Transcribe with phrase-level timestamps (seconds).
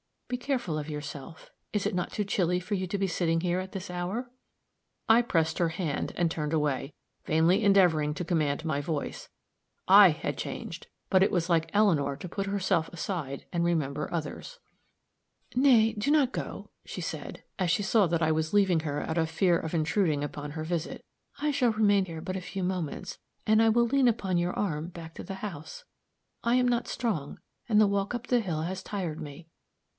[0.27, 3.59] Be careful of yourself is it not too chilly for you to be sitting here
[3.59, 4.31] at this hour?"
[5.07, 6.93] I pressed her hand, and turned away,
[7.25, 9.29] vainly endeavoring to command my voice.
[9.89, 10.87] I had changed!
[11.09, 14.57] but it was like Eleanor to put herself aside and remember others.
[15.53, 19.17] "Nay, do not go," she said, as she saw that I was leaving her out
[19.19, 21.03] of fear of intruding upon her visit,
[21.39, 24.87] "I shall remain here but a few moments, and I will lean upon your arm
[24.87, 25.83] back to the house.
[26.41, 27.37] I am not strong,
[27.69, 29.47] and the walk up the hill has tired me.